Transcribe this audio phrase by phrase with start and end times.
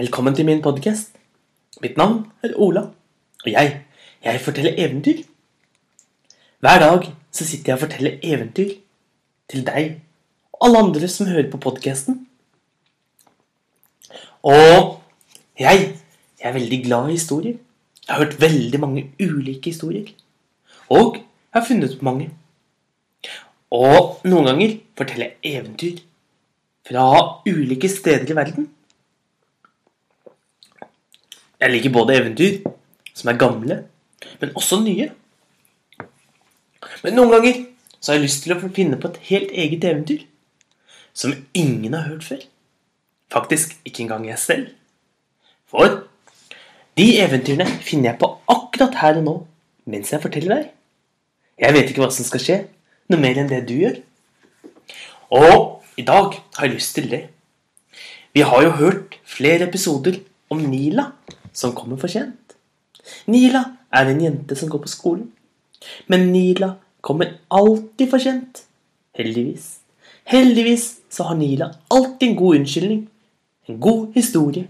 [0.00, 1.10] Velkommen til min podkast.
[1.84, 2.86] Mitt navn er Ola,
[3.44, 3.82] og jeg,
[4.24, 5.18] jeg forteller eventyr.
[6.64, 8.70] Hver dag så sitter jeg og forteller eventyr
[9.52, 9.98] til deg
[10.54, 12.16] og alle andre som hører på podkasten.
[14.40, 14.96] Og
[15.60, 15.92] jeg,
[16.40, 17.60] jeg er veldig glad i historier.
[18.06, 20.08] Jeg har hørt veldig mange ulike historier.
[20.88, 22.32] Og jeg har funnet på mange.
[23.68, 26.04] Og noen ganger forteller jeg eventyr
[26.88, 27.08] fra
[27.44, 28.74] ulike steder i verden.
[31.60, 32.60] Jeg liker både eventyr
[33.12, 33.76] som er gamle,
[34.40, 35.10] men også nye.
[37.04, 37.58] Men noen ganger
[37.98, 40.24] så har jeg lyst til å finne på et helt eget eventyr
[41.12, 42.40] som ingen har hørt før.
[43.32, 44.70] Faktisk ikke engang jeg selv.
[45.68, 46.00] For
[46.96, 49.34] de eventyrene finner jeg på akkurat her og nå
[49.90, 50.70] mens jeg forteller deg.
[51.60, 52.56] Jeg vet ikke hva som skal skje,
[53.10, 54.00] noe mer enn det du gjør.
[55.36, 57.22] Og i dag har jeg lyst til det.
[58.32, 61.10] Vi har jo hørt flere episoder om Nila
[61.52, 62.56] som kommer for sent.
[63.26, 65.30] Nila er en jente som går på skolen.
[66.06, 68.64] Men Nila kommer alltid for sent.
[69.16, 69.78] Heldigvis.
[70.24, 73.08] Heldigvis så har Nila alltid en god unnskyldning.
[73.66, 74.68] En god historie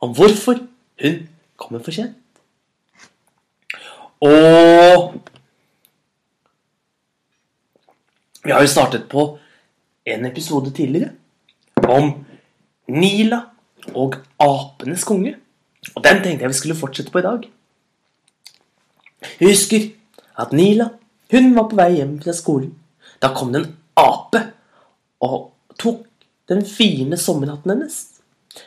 [0.00, 0.58] om hvorfor
[1.02, 2.16] hun kommer for sent.
[4.22, 5.20] Og
[8.42, 9.38] Vi har jo startet på
[10.04, 11.12] en episode tidligere
[11.86, 12.24] om
[12.90, 13.38] Nila
[13.94, 15.36] og apenes konge.
[15.96, 17.46] Og den tenkte jeg vi skulle fortsette på i dag.
[19.40, 19.88] Jeg husker
[20.42, 20.90] at Nila
[21.32, 22.74] hun var på vei hjem fra skolen.
[23.22, 24.42] Da kom det en ape
[25.24, 26.02] og tok
[26.50, 27.96] den fine sommerhatten hennes.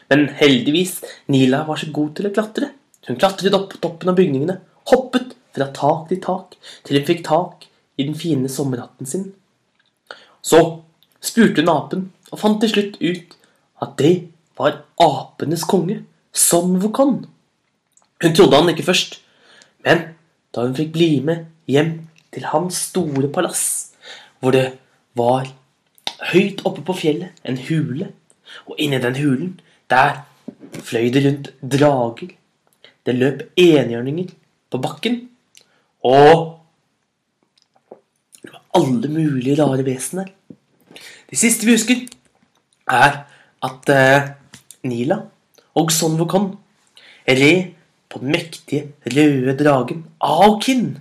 [0.10, 0.98] Men heldigvis,
[1.30, 2.72] Nila var så god til å klatre.
[3.06, 4.58] Hun klatret opp på toppen av bygningene,
[4.90, 7.68] hoppet fra tak til tak, til hun fikk tak
[8.02, 9.28] i den fine sommerhatten sin.
[10.42, 10.62] Så
[11.22, 13.38] spurte hun apen, og fant til slutt ut
[13.86, 14.16] at det
[14.58, 16.02] var apenes konge.
[16.36, 17.26] Son Wukon.
[18.24, 19.20] Hun trodde han ikke først,
[19.86, 20.02] men
[20.52, 21.94] da hun fikk bli med hjem
[22.36, 23.94] til hans store palass,
[24.40, 24.66] hvor det
[25.16, 25.48] var
[26.34, 28.10] høyt oppe på fjellet en hule,
[28.68, 29.54] og inni den hulen,
[29.90, 30.26] der
[30.84, 32.34] fløy det rundt drager.
[33.06, 34.32] Det løp enhjørninger
[34.72, 35.20] på bakken,
[36.04, 36.60] og
[38.42, 40.32] det var alle mulige rare vesener.
[41.30, 42.04] Det siste vi husker,
[42.92, 43.24] er
[43.66, 44.28] at eh,
[44.86, 45.24] Nila
[45.76, 46.58] og Sonvokon, Wukon
[47.28, 47.74] red
[48.10, 50.98] på den mektige, røde dragen Aokin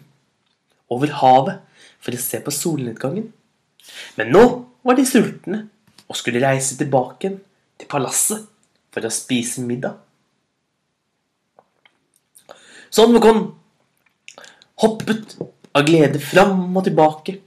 [0.91, 1.61] over havet
[2.03, 3.29] for å se på solnedgangen.
[4.19, 4.45] Men nå
[4.85, 5.69] var de sultne
[6.09, 7.31] og skulle reise tilbake
[7.79, 8.49] til palasset
[8.95, 9.95] for å spise middag.
[12.91, 13.53] Sonvokon Wukon
[14.83, 15.37] hoppet
[15.75, 17.39] av glede fram og tilbake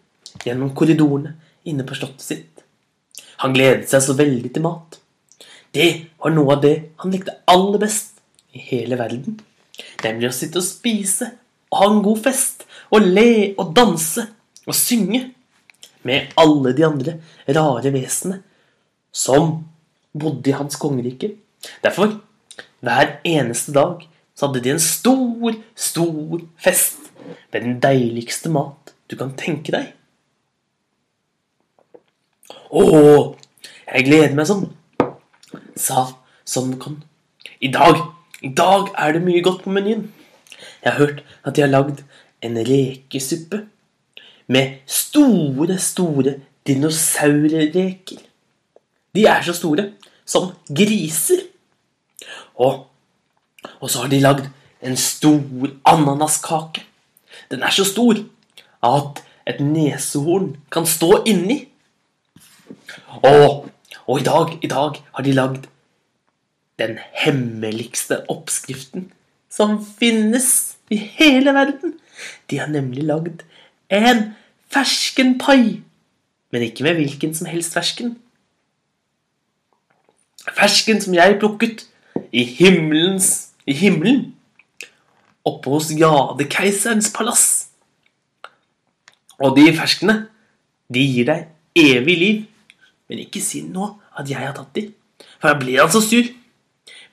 [0.45, 1.35] gjennom korridorene
[1.67, 2.63] inne på slottet sitt.
[3.43, 4.97] Han gledet seg så veldig til mat.
[5.75, 8.21] Det var noe av det han likte aller best
[8.55, 9.39] i hele verden.
[10.03, 11.31] Nemlig å sitte og spise
[11.71, 12.63] og ha en god fest
[12.93, 14.23] og le og danse
[14.67, 15.23] og synge
[16.07, 17.17] med alle de andre
[17.57, 18.41] rare vesenene
[19.11, 19.57] som
[20.17, 21.33] bodde i hans kongerike.
[21.83, 22.19] Derfor,
[22.79, 24.05] hver eneste dag,
[24.37, 27.09] så hadde de en stor, stor fest
[27.51, 29.93] med den deiligste mat du kan tenke deg.
[32.67, 32.83] Å,
[33.87, 34.67] jeg gleder meg sånn
[35.77, 36.07] sa
[36.45, 37.01] Sonmukon.
[37.61, 38.01] I dag,
[38.41, 40.07] i dag er det mye godt på menyen.
[40.83, 42.03] Jeg har hørt at de har lagd
[42.41, 43.63] en rekesuppe
[44.47, 46.35] med store, store
[46.67, 48.21] dinosaurreker.
[49.15, 49.91] De er så store
[50.25, 51.45] som griser.
[52.55, 52.87] Og,
[53.79, 54.47] og så har de lagd
[54.81, 56.83] en stor ananaskake.
[57.51, 58.19] Den er så stor
[58.83, 61.63] at et nesehorn kan stå inni.
[63.23, 63.69] Og
[64.07, 65.67] og i dag, i dag har de lagd
[66.79, 69.09] den hemmeligste oppskriften
[69.51, 71.97] som finnes i hele verden.
[72.49, 73.43] De har nemlig lagd
[73.91, 74.31] en
[74.71, 75.81] ferskenpai.
[76.51, 78.15] Men ikke med hvilken som helst fersken.
[80.55, 81.87] Fersken som jeg plukket
[82.31, 84.31] i himmelens i himmelen.
[85.47, 87.47] Oppe hos Jadekeiserens palass.
[89.43, 90.27] Og de ferskene,
[90.93, 92.45] de gir deg evig liv.
[93.07, 94.89] Men ikke si nå at jeg har tatt de,
[95.39, 96.27] for da blir han så sur.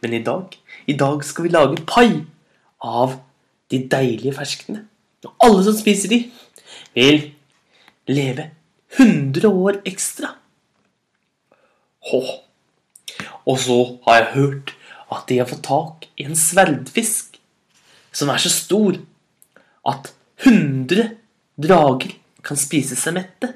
[0.02, 0.56] Men i dag,
[0.91, 2.25] i dag skal vi lage pai
[2.85, 3.19] av
[3.73, 4.85] de deilige ferskene.
[5.25, 6.20] Og alle som spiser de,
[6.96, 7.23] vil
[8.11, 8.50] leve
[8.99, 10.35] 100 år ekstra.
[12.11, 12.20] Hå.
[13.49, 14.75] Og så har jeg hørt
[15.14, 17.38] at de har fått tak i en sverdfisk
[18.14, 18.99] som er så stor
[19.88, 20.12] at
[20.44, 21.14] 100
[21.61, 22.14] drager
[22.44, 23.55] kan spise seg mette.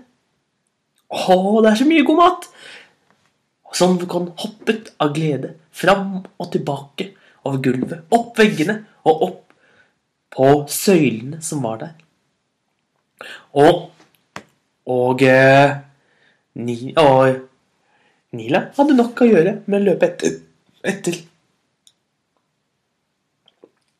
[1.08, 2.49] Å, det er så mye god mat!
[3.69, 7.12] Og kan hoppet av glede fram og tilbake
[7.44, 9.44] over gulvet, opp veggene og opp
[10.34, 11.94] på søylene som var der.
[13.56, 13.88] Og
[14.88, 15.75] Og eh,
[16.56, 17.43] Ni, og
[18.32, 20.38] Nila hadde nok å gjøre med å løpe etter.
[20.81, 21.19] etter.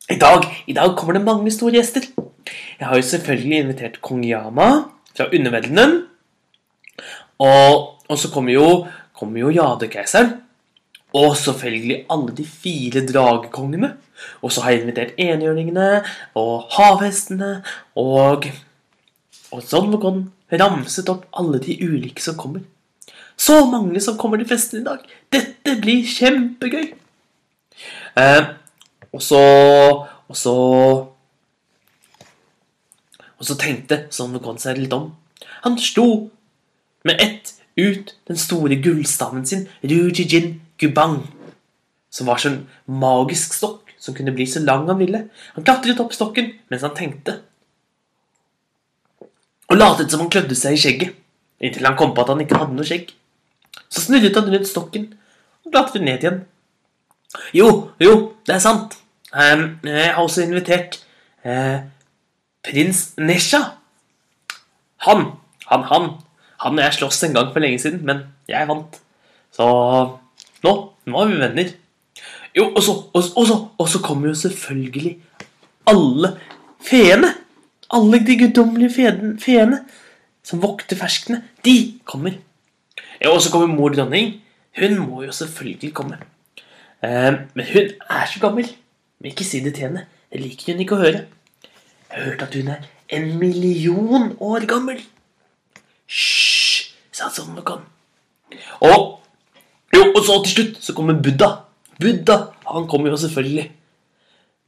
[0.09, 2.07] I dag, I dag kommer det mange store gjester.
[2.09, 4.69] Jeg har jo selvfølgelig invitert kong Yama
[5.13, 6.07] fra underverdenen.
[7.39, 8.69] Og, og så kommer jo,
[9.15, 10.37] kommer jo Jadekeiseren.
[11.17, 13.93] Og selvfølgelig alle de fire dragekongene.
[14.41, 16.03] Og så har jeg invitert enhjørningene
[16.37, 17.59] og havhestene
[17.97, 18.49] og
[19.49, 20.19] Og sånn var han
[20.61, 22.61] ramset opp alle de ulike som kommer.
[23.39, 25.01] Så mange som kommer til festen i dag.
[25.33, 26.91] Dette blir kjempegøy.
[28.19, 28.43] Eh,
[29.13, 29.41] og så
[30.29, 30.53] Og så
[33.39, 35.15] Og så tenkte Son Wukong seg litt om.
[35.63, 36.29] Han sto
[37.07, 41.21] med ett ut den store gullstaven sin, Rujijin Gubang,
[42.09, 45.25] som var sånn magisk stokk som kunne bli så lang han ville.
[45.55, 47.39] Han klatret opp stokken mens han tenkte.
[49.69, 51.17] Og latet som han klødde seg i skjegget,
[51.61, 53.11] inntil han kom på at han ikke hadde noe skjegg.
[53.89, 55.11] Så snurret han rundt stokken
[55.65, 56.41] og klatret ned igjen.
[57.53, 58.15] Jo, jo,
[58.47, 58.97] det er sant.
[59.37, 60.97] Ehm, jeg har også invitert
[61.45, 61.85] eh,
[62.65, 63.61] prins Nesha.
[65.05, 65.27] Han,
[65.69, 66.09] han, han.
[66.63, 68.97] Han og jeg sloss en gang for lenge siden, men jeg vant.
[69.55, 69.65] Så
[70.65, 70.73] nå,
[71.07, 71.69] nå er vi venner.
[72.57, 75.13] Jo, og så, og, så- og så, og så kommer jo selvfølgelig
[75.87, 76.33] alle
[76.83, 77.33] feene.
[77.91, 78.91] Alle de guddommelige
[79.41, 79.79] feene,
[80.43, 81.43] som vokter ferskene.
[81.65, 82.35] De kommer.
[83.21, 84.35] Ja, og så kommer mor dronning.
[84.79, 86.19] Hun må jo selvfølgelig komme.
[87.03, 88.67] Eh, men hun er så gammel.
[89.19, 90.05] Men ikke si det til henne.
[90.31, 91.23] Det liker hun ikke å høre.
[92.09, 95.01] Jeg har hørt at hun er en million år gammel.
[96.09, 97.83] Hysj, sa Sonnekan.
[98.81, 99.19] Og
[99.93, 101.51] jo, og så til slutt så kommer Buddha.
[102.01, 103.67] Buddha, han kommer jo selvfølgelig.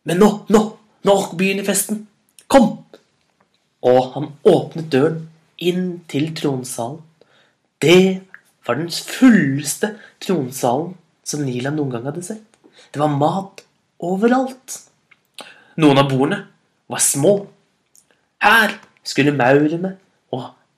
[0.10, 0.62] Men nå, nå,
[1.08, 2.06] nå begynner festen.
[2.52, 2.74] Kom!
[3.82, 5.24] Og han åpnet døren
[5.62, 7.02] inn til tronsalen.
[7.82, 8.22] Det
[8.68, 10.94] var den fulleste tronsalen
[11.26, 12.46] som Nila noen gang hadde sett.
[12.94, 13.64] Det var mat
[14.02, 14.78] overalt.
[15.82, 16.44] Noen av bordene
[16.92, 17.34] var små.
[18.42, 19.96] Her skulle maurene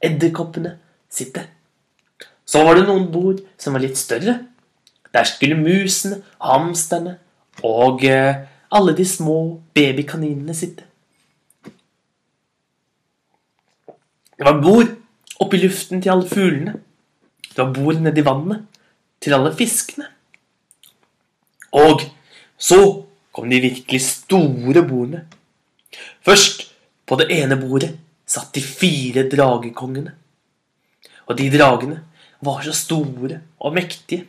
[0.04, 0.78] edderkoppene
[1.12, 1.46] sitte.
[2.46, 4.40] Så var det noen bord som var litt større.
[5.14, 7.18] Der skulle musene, hamsterne
[7.64, 9.38] og eh, alle de små
[9.78, 10.88] babykaninene sitte.
[14.34, 14.90] Det var bord
[15.40, 16.80] oppe i luften til alle fuglene.
[17.54, 18.66] Det var bord nedi vannet
[19.22, 20.10] til alle fiskene.
[21.74, 22.02] Og
[22.58, 22.80] så
[23.34, 25.24] kom de virkelig store bordene.
[26.26, 26.66] Først
[27.06, 27.94] på det ene bordet
[28.25, 30.14] satt de fire dragekongene.
[31.28, 32.02] Og de dragene
[32.44, 34.28] var så store og mektige.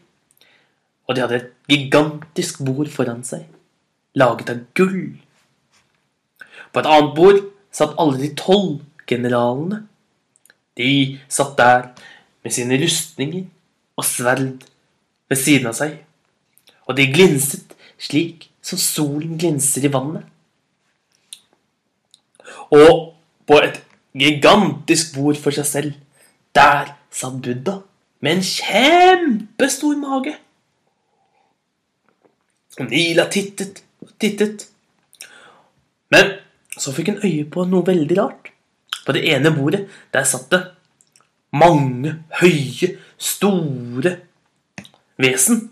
[1.04, 3.44] Og de hadde et gigantisk bord foran seg,
[4.16, 5.18] laget av gull.
[6.72, 7.40] På et annet bord
[7.74, 8.80] satt alle de tolv
[9.10, 9.84] generalene.
[10.78, 11.90] De satt der
[12.44, 13.44] med sine rustninger
[13.96, 14.64] og sverd
[15.30, 15.98] ved siden av seg.
[16.88, 20.24] Og de glinset slik som solen glinser i vannet.
[22.74, 23.13] Og
[23.46, 23.80] på et
[24.14, 25.96] gigantisk bord for seg selv,
[26.54, 27.80] der satt Buddha
[28.24, 30.36] med en kjempestor mage.
[32.80, 34.66] Nila tittet og tittet.
[36.10, 36.38] Men
[36.74, 38.50] så fikk hun øye på noe veldig rart.
[39.04, 40.62] På det ene bordet, der satt det
[41.54, 44.16] mange høye, store
[45.20, 45.68] vesen.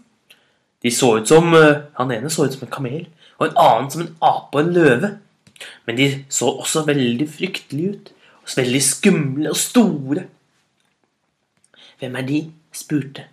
[0.83, 3.07] De så ut som eh, Han ene så ut som en kamel,
[3.39, 5.11] og en annen som en ape og en løve.
[5.87, 8.13] Men de så også veldig fryktelige ut.
[8.57, 10.27] Veldig skumle og store.
[11.99, 12.41] Hvem er de?
[12.73, 13.27] spurte.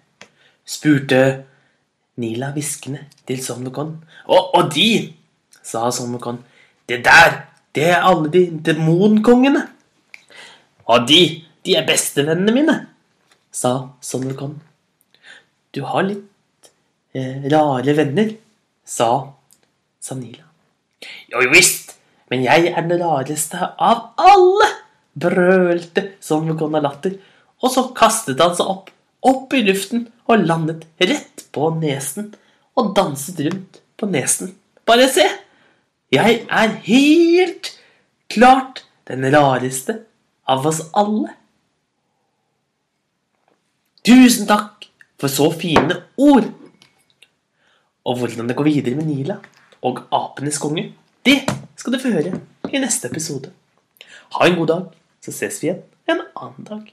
[0.68, 1.46] Spurte
[2.20, 3.96] Nila hviskende til Somnokon.
[4.28, 5.14] Og, og de,
[5.64, 6.42] sa Somnokon,
[6.90, 7.46] det der,
[7.76, 9.64] det er alle de demonkongene.
[10.90, 11.22] Og de,
[11.66, 12.76] de er bestevennene mine,
[13.52, 14.58] sa Somnokon.
[15.76, 16.70] Du har litt
[17.14, 18.34] eh, rare venner,
[18.86, 19.10] sa,
[20.02, 20.46] sa Nila.
[21.32, 21.89] Jo visst,
[22.30, 24.70] men jeg er den rareste av alle,
[25.20, 27.18] brølte Somnokon av latter.
[27.60, 28.92] Og så kastet han seg opp,
[29.26, 32.32] opp i luften og landet rett på nesen
[32.80, 34.54] og danset rundt på nesen.
[34.88, 35.26] Bare se!
[36.10, 37.74] Jeg er helt
[38.34, 40.00] klart den rareste
[40.50, 41.36] av oss alle.
[44.06, 44.88] Tusen takk
[45.20, 46.48] for så fine ord.
[48.08, 49.38] Og hvordan det går videre med Nila
[49.86, 50.88] og apenes konge,
[51.26, 51.44] det
[51.80, 52.36] skal du få høre
[52.70, 53.54] i neste episode.
[54.36, 54.88] Ha en god dag,
[55.24, 56.90] så ses vi igjen en annen dag.